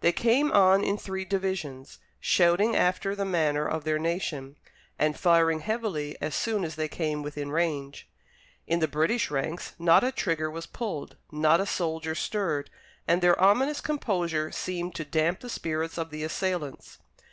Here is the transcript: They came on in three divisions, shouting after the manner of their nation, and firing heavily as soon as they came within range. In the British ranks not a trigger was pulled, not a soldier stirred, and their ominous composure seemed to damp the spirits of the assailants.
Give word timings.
They 0.00 0.10
came 0.10 0.50
on 0.50 0.82
in 0.82 0.98
three 0.98 1.24
divisions, 1.24 2.00
shouting 2.18 2.74
after 2.74 3.14
the 3.14 3.24
manner 3.24 3.64
of 3.64 3.84
their 3.84 3.96
nation, 3.96 4.56
and 4.98 5.16
firing 5.16 5.60
heavily 5.60 6.16
as 6.20 6.34
soon 6.34 6.64
as 6.64 6.74
they 6.74 6.88
came 6.88 7.22
within 7.22 7.52
range. 7.52 8.08
In 8.66 8.80
the 8.80 8.88
British 8.88 9.30
ranks 9.30 9.76
not 9.78 10.02
a 10.02 10.10
trigger 10.10 10.50
was 10.50 10.66
pulled, 10.66 11.16
not 11.30 11.60
a 11.60 11.64
soldier 11.64 12.16
stirred, 12.16 12.70
and 13.06 13.22
their 13.22 13.40
ominous 13.40 13.80
composure 13.80 14.50
seemed 14.50 14.96
to 14.96 15.04
damp 15.04 15.38
the 15.38 15.48
spirits 15.48 15.96
of 15.96 16.10
the 16.10 16.24
assailants. 16.24 16.98